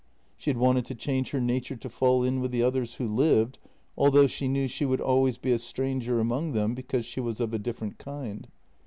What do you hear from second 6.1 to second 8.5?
among them because she was of a different kind.